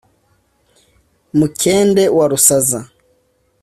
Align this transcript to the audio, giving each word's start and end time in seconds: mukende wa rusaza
mukende 1.37 2.03
wa 2.17 2.25
rusaza 2.31 2.79